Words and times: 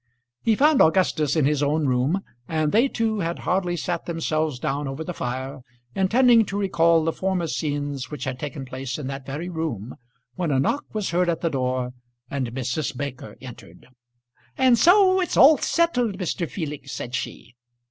He 0.41 0.55
found 0.55 0.81
Augustus 0.81 1.35
in 1.35 1.45
his 1.45 1.61
own 1.61 1.85
room, 1.85 2.21
and 2.47 2.71
they 2.71 2.87
two 2.87 3.19
had 3.19 3.37
hardly 3.37 3.77
sat 3.77 4.07
themselves 4.07 4.57
down 4.57 4.87
over 4.87 5.03
the 5.03 5.13
fire, 5.13 5.61
intending 5.93 6.43
to 6.45 6.57
recall 6.57 7.03
the 7.03 7.13
former 7.13 7.45
scenes 7.45 8.09
which 8.09 8.23
had 8.23 8.39
taken 8.39 8.65
place 8.65 8.97
in 8.97 9.05
that 9.05 9.27
very 9.27 9.47
room, 9.47 9.95
when 10.33 10.49
a 10.49 10.59
knock 10.59 10.85
was 10.91 11.11
heard 11.11 11.29
at 11.29 11.41
the 11.41 11.51
door, 11.51 11.93
and 12.31 12.51
Mrs. 12.55 12.97
Baker 12.97 13.37
entered. 13.41 13.85
"And 14.57 14.75
so 14.75 15.19
it's 15.21 15.37
all 15.37 15.59
settled, 15.59 16.17
Mr. 16.17 16.49
Felix," 16.49 16.91
said 16.91 17.13
she. 17.13 17.53